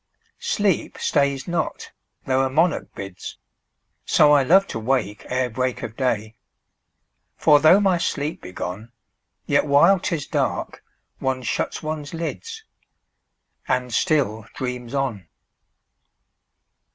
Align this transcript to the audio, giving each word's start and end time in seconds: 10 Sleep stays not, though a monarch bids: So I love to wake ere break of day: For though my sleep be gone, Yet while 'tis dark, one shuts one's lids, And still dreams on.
10 0.39 0.39
Sleep 0.39 0.97
stays 0.97 1.47
not, 1.47 1.91
though 2.25 2.43
a 2.43 2.49
monarch 2.49 2.87
bids: 2.95 3.37
So 4.03 4.31
I 4.31 4.41
love 4.41 4.65
to 4.69 4.79
wake 4.79 5.27
ere 5.29 5.47
break 5.47 5.83
of 5.83 5.95
day: 5.95 6.33
For 7.37 7.59
though 7.59 7.79
my 7.79 7.99
sleep 7.99 8.41
be 8.41 8.51
gone, 8.51 8.91
Yet 9.45 9.67
while 9.67 9.99
'tis 9.99 10.25
dark, 10.25 10.83
one 11.19 11.43
shuts 11.43 11.83
one's 11.83 12.15
lids, 12.15 12.63
And 13.67 13.93
still 13.93 14.47
dreams 14.55 14.95
on. 14.95 15.27